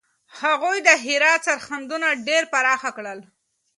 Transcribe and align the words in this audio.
هغوی 0.39 0.77
د 0.87 0.89
هرات 1.05 1.41
سرحدونه 1.47 2.07
ډېر 2.27 2.43
پراخه 2.53 2.89
کړل. 2.97 3.19